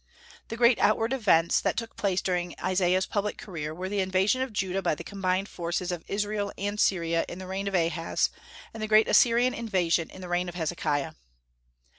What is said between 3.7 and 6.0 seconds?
were the invasion of Judah by the combined forces